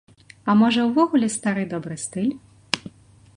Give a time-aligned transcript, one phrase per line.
[0.51, 2.33] А можа ўвогуле стары добры стыль?